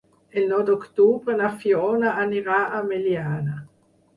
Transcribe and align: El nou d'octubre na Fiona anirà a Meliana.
El 0.39 0.45
nou 0.53 0.63
d'octubre 0.69 1.35
na 1.41 1.51
Fiona 1.65 2.15
anirà 2.25 2.59
a 2.79 2.83
Meliana. 2.89 3.63